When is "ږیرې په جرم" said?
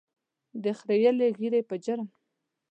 1.37-2.07